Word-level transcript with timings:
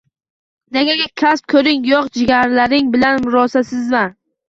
Negaki, 0.77 1.05
kasb-koring 1.23 1.85
yo'q, 1.91 2.09
jigarlaring 2.17 2.93
bilan 2.99 3.25
murosasizsan 3.29 4.23